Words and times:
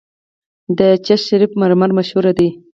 د 0.77 0.79
چشت 1.05 1.25
شریف 1.29 1.51
مرمر 1.61 1.89
مشهور 1.97 2.25
دي 2.37 2.49